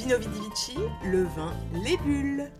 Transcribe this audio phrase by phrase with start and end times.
[0.00, 1.52] Vino Vidivici, le vin,
[1.84, 2.50] les bulles.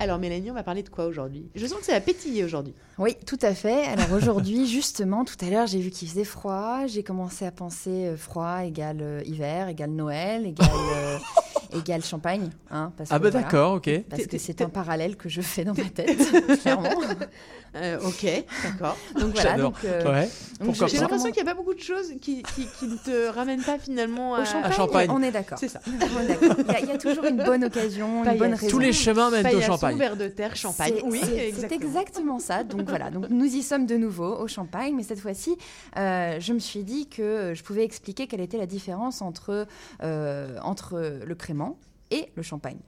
[0.00, 1.48] Alors Mélanie, on va parler de quoi aujourd'hui?
[1.54, 2.74] Je sens que ça va pétiller aujourd'hui.
[2.98, 3.84] Oui, tout à fait.
[3.84, 6.88] Alors aujourd'hui, justement, tout à l'heure, j'ai vu qu'il faisait froid.
[6.88, 11.18] J'ai commencé à penser euh, froid égale euh, hiver, égale Noël, égale, euh,
[11.72, 12.50] égale champagne.
[12.70, 13.44] Hein, parce Ah que bah voilà.
[13.44, 13.90] d'accord, ok.
[14.08, 16.18] Parce que c'est un parallèle que je fais dans ma tête,
[16.62, 16.90] clairement.
[17.76, 18.26] Euh, ok,
[18.64, 18.96] d'accord.
[19.14, 19.50] Donc voilà.
[19.50, 19.70] J'adore.
[19.70, 20.28] Donc, euh, Ouais.
[20.64, 23.28] donc J'ai l'impression qu'il n'y a pas beaucoup de choses qui, qui, qui ne te
[23.32, 24.40] ramènent pas finalement à...
[24.42, 25.10] Au champagne, champagne.
[25.12, 25.56] on est d'accord.
[25.58, 25.80] C'est ça.
[25.86, 28.38] Il y, a- il y a toujours une bonne occasion, une Paillasson.
[28.44, 28.68] bonne raison.
[28.68, 29.96] Tous les chemins mènent au champagne.
[29.98, 30.94] verre de terre, champagne.
[31.04, 32.38] Oui, c'est- c'est exactement.
[32.40, 32.64] ça.
[32.64, 35.56] Donc voilà, donc nous y sommes de nouveau au champagne, mais cette fois-ci,
[35.96, 39.66] euh, je me suis dit que je pouvais expliquer quelle était la différence entre,
[40.02, 41.34] euh, entre le
[42.10, 42.78] et le champagne.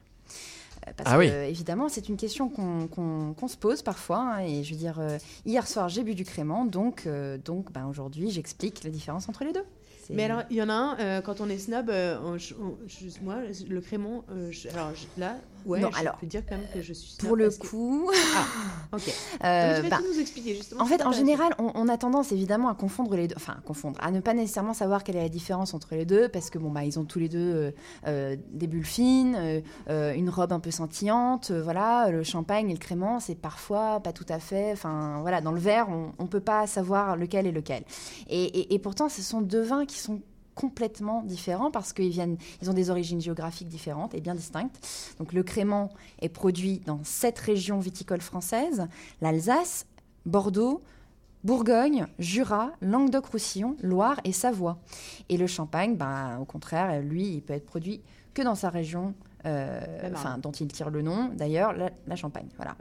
[0.89, 1.27] Euh, Parce Ah que, oui.
[1.49, 4.19] évidemment, c'est une question qu'on se pose parfois.
[4.21, 7.71] hein, et je veux dire, euh, hier soir, j'ai bu du crément, donc, euh, donc
[7.73, 9.65] ben, aujourd'hui, j'explique la différence entre les deux.
[10.15, 12.55] Mais alors, il y en a un, euh, quand on est snob, euh, on- je-
[12.55, 13.37] on- je- moi,
[13.69, 16.67] le crémant, euh, je- alors je- là, ouais, Non, je alors, peux dire quand même
[16.75, 17.27] que je suis snob.
[17.29, 18.11] pour le parce que- coup,
[18.93, 19.03] Ok.
[19.45, 20.83] euh, Donc, tu vas ben, tout nous expliquer, justement.
[20.83, 23.61] En fait, en général, on, on a tendance évidemment à confondre les deux, enfin à
[23.63, 26.59] confondre, à ne pas nécessairement savoir quelle est la différence entre les deux, parce que
[26.59, 27.71] bon bah ils ont tous les deux euh,
[28.07, 32.11] euh, des bulles fines, euh, euh, une robe un peu scintillante, euh, voilà.
[32.11, 35.61] Le champagne et le crément, c'est parfois pas tout à fait, enfin voilà, dans le
[35.61, 37.83] verre, on, on peut pas savoir lequel est lequel.
[38.29, 40.21] Et, et- et pourtant, ce sont deux vins qui sont
[40.55, 44.87] complètement différents parce qu'ils viennent, ils ont des origines géographiques différentes et bien distinctes.
[45.19, 45.89] Donc le crément
[46.21, 48.87] est produit dans sept régions viticoles françaises
[49.23, 49.87] l'Alsace,
[50.27, 50.83] Bordeaux,
[51.43, 54.79] Bourgogne, Jura, Languedoc-Roussillon, Loire et Savoie.
[55.29, 58.03] Et le champagne, ben, au contraire, lui, il peut être produit
[58.35, 59.15] que dans sa région.
[59.45, 59.81] euh,
[60.39, 62.47] dont il tire le nom, d'ailleurs, la, la Champagne.
[62.57, 62.77] Voilà.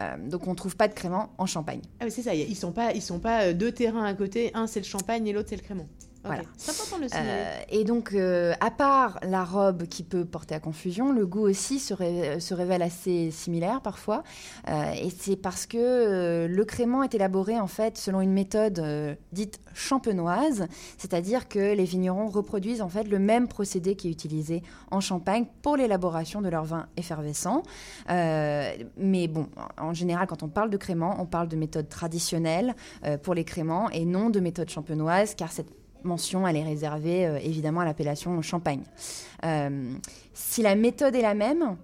[0.00, 1.80] Euh, donc, on ne trouve pas de crément en Champagne.
[2.00, 4.50] Ah, mais c'est ça, ils sont pas, ils sont pas euh, deux terrains à côté,
[4.54, 5.86] un c'est le champagne et l'autre c'est le crémant.
[6.24, 6.42] Voilà.
[6.56, 7.28] C'est important de le signaler.
[7.30, 11.48] Euh, et donc, euh, à part la robe qui peut porter à confusion, le goût
[11.48, 14.22] aussi se, ré- se révèle assez similaire parfois.
[14.68, 18.80] Euh, et c'est parce que le crément est élaboré en fait selon une méthode
[19.32, 20.66] dite champenoise,
[20.96, 25.46] c'est-à-dire que les vignerons reproduisent en fait le même procédé qui est utilisé en Champagne
[25.62, 27.62] pour l'élaboration de leur vin effervescent.
[28.08, 32.74] Mais bon, en général, quand on parle de crément, on parle de méthode traditionnelle
[33.22, 35.70] pour les créments et non de méthode champenoise, car cette
[36.04, 38.82] mention, elle est réservée euh, évidemment à l'appellation champagne.
[39.44, 39.92] Euh,
[40.34, 41.76] si la méthode est la même,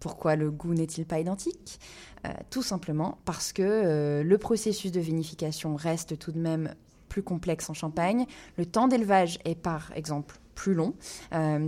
[0.00, 1.80] pourquoi le goût n'est-il pas identique?
[2.26, 6.74] Euh, Tout simplement parce que le processus de vinification reste tout de même
[7.08, 8.26] plus complexe en Champagne.
[8.58, 10.94] Le temps d'élevage est par exemple plus long.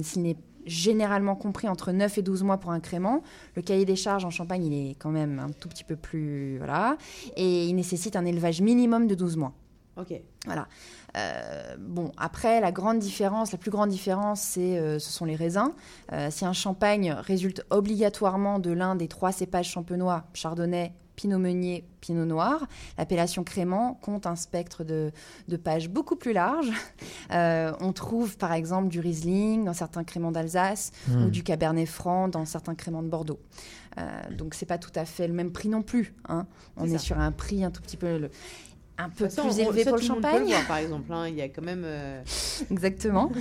[0.03, 0.37] S'il n'est
[0.69, 3.23] généralement compris entre 9 et 12 mois pour un crément.
[3.57, 6.59] Le cahier des charges en Champagne, il est quand même un tout petit peu plus...
[6.59, 6.97] Voilà.
[7.37, 9.55] Et il nécessite un élevage minimum de 12 mois.
[9.99, 10.15] Ok.
[10.47, 10.69] Voilà.
[11.17, 15.35] Euh, bon, après, la grande différence, la plus grande différence, c'est, euh, ce sont les
[15.37, 15.73] raisins.
[16.13, 21.85] Euh, si un champagne résulte obligatoirement de l'un des trois cépages champenois, chardonnay, pinot meunier,
[22.01, 25.11] pinot noir, l'appellation crément compte un spectre de,
[25.49, 26.71] de pages beaucoup plus large.
[27.31, 31.27] Euh, on trouve par exemple du Riesling dans certains créments d'Alsace Hmm.
[31.27, 33.39] ou du Cabernet Franc dans certains créments de Bordeaux.
[33.99, 36.15] Euh, donc c'est pas tout à fait le même prix non plus.
[36.27, 36.47] hein.
[36.79, 38.31] On est sur un prix un tout petit peu le-
[38.99, 40.45] un peu façon, plus élevé pour le champagne.
[40.49, 41.29] voir, par exemple, hein.
[41.29, 41.83] il y a quand même.
[41.85, 42.23] euh,
[42.71, 43.31] Exactement.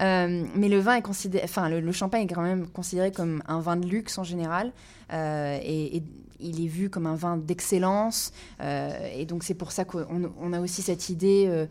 [0.00, 3.42] Euh, mais le vin est considéré, enfin le, le champagne est quand même considéré comme
[3.46, 4.72] un vin de luxe en général,
[5.12, 6.02] euh, et, et
[6.40, 10.52] il est vu comme un vin d'excellence, euh, et donc c'est pour ça qu'on on
[10.52, 11.66] a aussi cette idée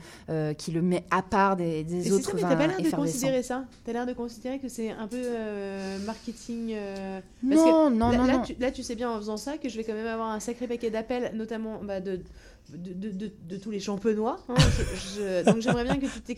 [0.58, 2.68] qui le met à part des, des Mais c'est autres ça, mais vins t'as pas
[2.68, 3.66] l'air de considérer ça?
[3.86, 5.22] T'as l'air de considérer que c'est un peu
[6.06, 6.76] marketing.
[7.48, 8.42] parce Non, non, là, non, là, non.
[8.44, 10.40] Tu, là, tu sais bien en faisant ça que je vais quand même avoir un
[10.40, 12.22] sacré paquet d'appels, notamment bah, de,
[12.70, 14.40] de, de, de- de tous les champenois.
[14.50, 14.56] hein.
[14.58, 16.36] Je- je- donc j'aimerais bien que tu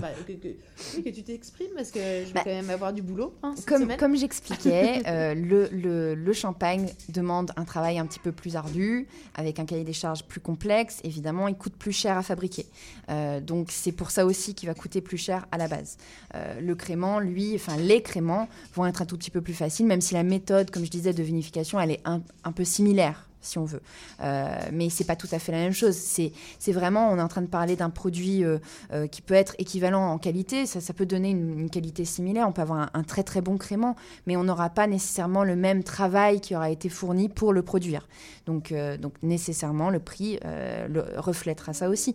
[0.00, 0.48] bah, que, que-
[0.96, 3.54] oui, que tu t'exprimes parce que je vais Bah, quand même avoir du boulot hein,
[3.56, 3.66] cette
[3.98, 9.06] Comme, j'expliquais, euh, le, le- le champagne demande un travail un petit peu plus ardu,
[9.34, 11.00] avec un cahier des charges plus complexe.
[11.04, 12.66] Évidemment, il coûte plus cher à fabriquer.
[13.10, 15.96] Euh, donc c'est pour ça aussi qu'il va coûter plus cher à la base.
[16.34, 19.86] Euh, le crément, lui, enfin les créments vont être un tout petit peu plus faciles,
[19.86, 23.27] même si la méthode, comme je disais, de vinification, elle est un, un peu similaire
[23.40, 23.80] si on veut.
[24.22, 25.94] Euh, mais c'est pas tout à fait la même chose.
[25.94, 28.58] C'est vraiment, on est en train de parler d'un produit euh,
[28.92, 30.66] euh, qui peut être équivalent en qualité.
[30.66, 32.48] Ça, peut donner une, qualité similaire.
[32.48, 33.96] On peut avoir un, très très bon crément,
[34.26, 38.08] mais on n'aura pas nécessairement le même travail qui aura été fourni pour le produire.
[38.46, 40.38] Donc, euh, donc nécessairement, le prix
[41.16, 42.14] reflètera ça aussi.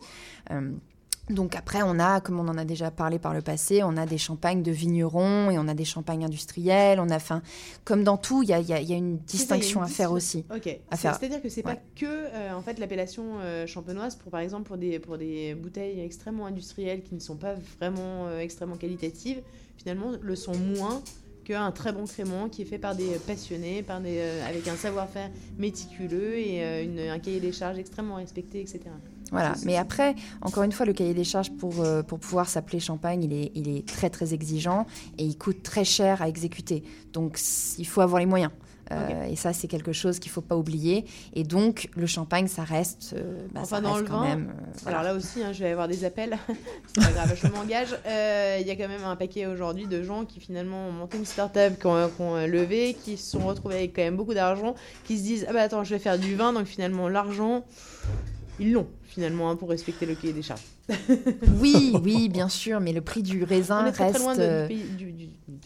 [1.29, 4.05] Donc après, on a, comme on en a déjà parlé par le passé, on a
[4.05, 6.99] des champagnes de vignerons et on a des champagnes industriels.
[6.99, 7.41] On a, fin,
[7.85, 10.43] comme dans tout, il y a, y a, une distinction à faire aussi.
[10.53, 10.77] Ok.
[10.91, 14.77] C'est-à-dire que c'est pas que euh, en fait l'appellation euh, champenoise pour par exemple pour
[14.77, 19.41] des pour des bouteilles extrêmement industrielles qui ne sont pas vraiment euh, extrêmement qualitatives,
[19.77, 21.01] finalement le sont moins
[21.45, 25.29] qu'un très bon crément qui est fait par des passionnés, par des, avec un savoir-faire
[25.57, 28.79] méticuleux et un cahier des charges extrêmement respecté, etc.
[29.33, 29.53] Voilà.
[29.65, 33.23] Mais après, encore une fois, le cahier des charges pour, euh, pour pouvoir s'appeler champagne,
[33.23, 34.85] il est, il est très très exigeant
[35.17, 36.83] et il coûte très cher à exécuter.
[37.13, 37.39] Donc
[37.79, 38.51] il faut avoir les moyens.
[38.91, 41.05] Euh, et ça, c'est quelque chose qu'il ne faut pas oublier.
[41.33, 44.53] Et donc, le champagne, ça reste, euh, bah, enfin, dans le quand même.
[44.85, 46.37] Alors là aussi, hein, je vais avoir des appels.
[46.93, 47.97] c'est pas grave, je m'engage.
[48.59, 51.25] Il y a quand même un paquet aujourd'hui de gens qui finalement ont monté une
[51.25, 54.75] start-up, qui ont, levé, qui se sont retrouvés avec quand même beaucoup d'argent,
[55.05, 56.53] qui se disent Ah bah attends, je vais faire du vin.
[56.53, 57.63] Donc finalement, l'argent,
[58.59, 60.61] ils l'ont finalement hein, pour respecter le cahier des charges.
[61.61, 64.67] oui, oui, bien sûr, mais le prix du raisin reste très loin de,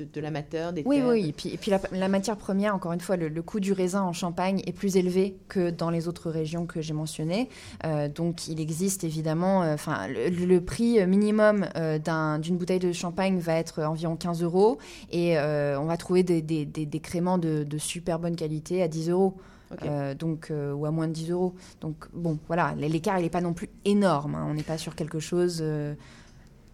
[0.04, 3.16] de, l'amateur, des Oui, oui, et puis, et puis la, matière première, encore une fois,
[3.16, 6.82] le, coût du raisin en Champagne est plus élevé que dans les autres régions que
[6.82, 7.50] j'ai mentionnées.
[7.86, 11.98] Euh, donc, il existe évidemment, euh, enfin, le, prix minimum euh,
[12.40, 14.78] d'une bouteille de champagne va être environ 15 euros,
[15.12, 19.38] et on va trouver des, des, des créments de, super bonne qualité à 10 euros.
[19.84, 21.54] Euh, donc, euh, ou à moins de 10 euros.
[21.82, 24.36] Donc, bon, voilà, l'écart, il n'est pas non plus énorme.
[24.36, 24.48] Hein.
[24.50, 25.64] On n'est pas sur quelque chose.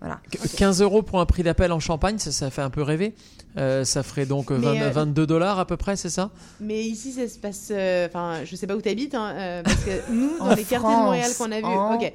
[0.03, 0.21] Euh, voilà.
[0.57, 3.13] 15 euros pour un prix d'appel en Champagne, ça, ça fait un peu rêver.
[3.55, 6.31] ça ferait donc 22 dollars à peu près, c'est ça?
[6.59, 7.71] Mais ici, ça se passe.
[8.07, 11.01] Enfin, je sais pas où tu habites, hein, parce que nous, dans les quartiers de
[11.03, 12.05] Montréal qu'on a vus.
[12.05, 12.13] Ok.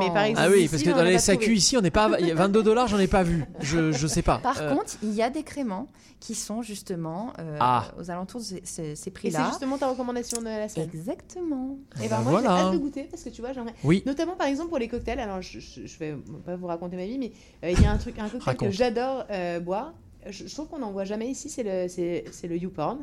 [0.00, 2.08] Mais par exemple, ah oui, parce que dans les SAQ ici, on n'est pas.
[2.08, 3.44] 22 dollars, j'en ai pas vu.
[3.60, 4.38] Je, je sais pas.
[4.38, 5.88] Par contre, il y a des créments
[6.20, 7.86] qui sont justement euh, ah.
[7.98, 9.40] aux alentours de ces, prix-là.
[9.40, 10.90] Et c'est justement ta recommandation de la semaine.
[10.92, 11.78] Exactement.
[12.02, 13.74] Et ben, moi, j'ai hâte de goûter parce que tu vois, j'aimerais.
[13.82, 14.02] Oui.
[14.06, 15.18] Notamment par exemple pour les cocktails.
[15.18, 16.14] Alors, je, je, vais
[16.44, 17.29] pas vous raconter ma vie, mais
[17.64, 19.94] euh, il y a un truc, un cocktail que j'adore euh, boire.
[20.28, 21.48] Je, trouve qu'on n'en voit jamais ici.
[21.48, 22.98] C'est le, c'est, le YouPorn.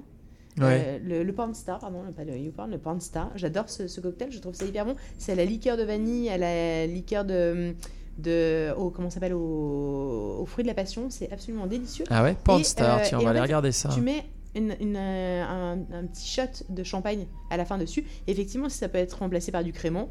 [0.59, 0.99] Ouais.
[1.03, 3.31] le, le Porn Star, pardon, pas le YouPorn, le Porn Star.
[3.35, 4.95] J'adore ce, ce, cocktail, je trouve ça hyper bon.
[5.17, 7.75] C'est la liqueur de vanille, à la liqueur de,
[8.17, 12.63] de au, comment s'appelle au, fruit de la passion c'est absolument délicieux ah ouais Porn
[12.63, 14.25] Star euh, tiens on va aller regarder ça tu mets
[14.55, 18.97] une, euh, un, petit shot de champagne à la fin dessus effectivement si ça peut
[18.97, 20.09] être remplacé par du crément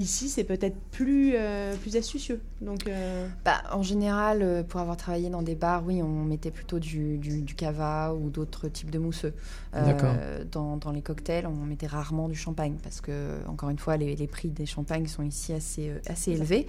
[0.00, 2.40] Ici, c'est peut-être plus, euh, plus astucieux.
[2.60, 6.50] Donc, euh, bah, en général, euh, pour avoir travaillé dans des bars, oui, on mettait
[6.50, 9.34] plutôt du, du, cava ou d'autres types de mousseux.
[10.50, 14.16] Dans, dans, les cocktails, on mettait rarement du champagne parce que, encore une fois, les,
[14.16, 16.66] les prix des champagnes sont ici assez, assez élevés.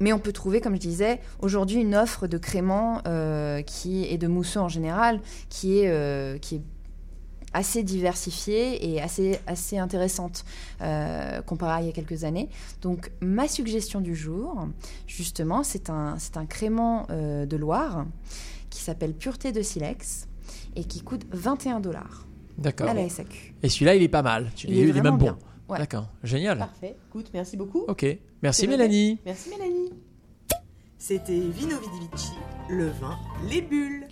[0.00, 3.02] mais on peut trouver, comme je disais, aujourd'hui une offre de créments
[3.66, 6.62] qui, et de mousseux en général qui est, qui est
[7.54, 10.44] assez diversifiée et assez, assez intéressante
[10.82, 12.50] euh, comparée à il y a quelques années.
[12.82, 14.66] Donc ma suggestion du jour,
[15.06, 18.04] justement, c'est un, c'est un crément euh, de Loire
[18.68, 20.28] qui s'appelle Pureté de Silex
[20.76, 22.26] et qui coûte 21 dollars
[22.80, 23.54] à la SAQ.
[23.62, 24.50] Et celui-là, il est pas mal.
[24.54, 25.34] Tu il, est, il est même bon.
[25.68, 26.58] D'accord, génial.
[26.58, 26.96] Parfait.
[27.08, 27.84] Écoute, merci beaucoup.
[27.88, 28.06] Ok,
[28.42, 29.18] merci Mélanie.
[29.24, 29.90] Merci Mélanie.
[30.98, 32.32] C'était Vino Vidivici,
[32.70, 33.18] le vin,
[33.50, 34.03] les bulles.